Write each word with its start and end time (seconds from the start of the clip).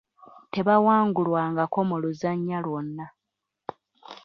Tebawangulwangako 0.53 1.79
mu 1.89 1.95
luzannya 2.03 2.57
lwonna. 2.65 3.05